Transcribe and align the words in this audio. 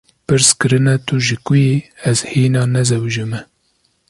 Pirs 0.29 0.47
kirine 0.59 0.93
tu 1.05 1.13
ji 1.25 1.35
ku 1.45 1.53
yî, 1.63 1.73
‘ez 2.09 2.19
hîna 2.31 2.63
nezewujime’ 2.73 3.39